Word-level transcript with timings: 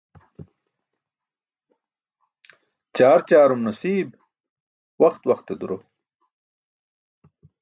Ćaar 2.95 3.19
ćaarum 3.27 3.61
nasiib, 3.65 4.09
waxt 5.01 5.23
waxte 5.29 5.53
duro. 5.61 5.77